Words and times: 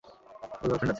ওর 0.03 0.07
girlfriend 0.61 0.73
আছে। 0.73 0.87